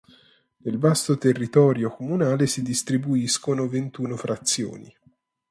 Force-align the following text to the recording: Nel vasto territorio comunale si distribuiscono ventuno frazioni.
Nel 0.63 0.79
vasto 0.79 1.15
territorio 1.19 1.91
comunale 1.91 2.47
si 2.47 2.63
distribuiscono 2.63 3.67
ventuno 3.67 4.17
frazioni. 4.17 4.91